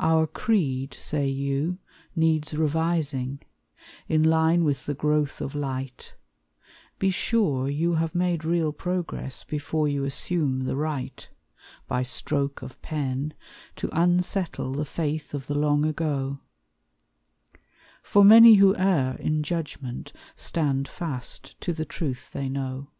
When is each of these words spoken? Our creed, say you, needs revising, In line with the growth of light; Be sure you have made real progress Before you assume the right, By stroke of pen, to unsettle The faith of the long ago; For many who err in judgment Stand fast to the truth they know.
Our 0.00 0.26
creed, 0.26 0.94
say 0.94 1.28
you, 1.28 1.80
needs 2.16 2.54
revising, 2.54 3.42
In 4.08 4.22
line 4.22 4.64
with 4.64 4.86
the 4.86 4.94
growth 4.94 5.42
of 5.42 5.54
light; 5.54 6.16
Be 6.98 7.10
sure 7.10 7.68
you 7.68 7.96
have 7.96 8.14
made 8.14 8.42
real 8.42 8.72
progress 8.72 9.44
Before 9.44 9.86
you 9.86 10.06
assume 10.06 10.60
the 10.64 10.76
right, 10.76 11.28
By 11.86 12.04
stroke 12.04 12.62
of 12.62 12.80
pen, 12.80 13.34
to 13.76 13.90
unsettle 13.92 14.72
The 14.72 14.86
faith 14.86 15.34
of 15.34 15.46
the 15.46 15.54
long 15.58 15.84
ago; 15.84 16.40
For 18.02 18.24
many 18.24 18.54
who 18.54 18.74
err 18.76 19.16
in 19.18 19.42
judgment 19.42 20.10
Stand 20.36 20.88
fast 20.88 21.54
to 21.60 21.74
the 21.74 21.84
truth 21.84 22.30
they 22.32 22.48
know. 22.48 22.92